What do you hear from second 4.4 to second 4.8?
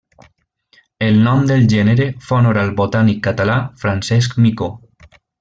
Micó.